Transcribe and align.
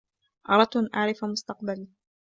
أردت 0.49 0.75
أن 0.75 0.89
أعرف 0.95 1.25
مستقبلي. 1.25 1.87